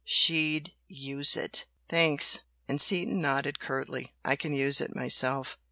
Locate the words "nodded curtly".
3.21-4.15